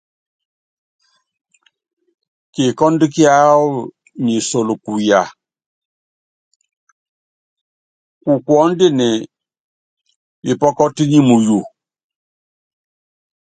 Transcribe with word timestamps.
Kikɔ́ndú 2.53 3.05
kíáwɔ 3.13 3.65
nyi 4.23 4.35
kuya 4.47 4.75
kuteke, 4.83 5.21
kukuɔndini 8.23 9.09
pikɔtɔ́pɔ 10.61 11.03
nyi 11.09 11.19
muyu. 11.27 11.59